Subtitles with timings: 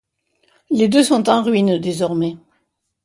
[0.71, 2.35] Les deux sont en ruines désormais.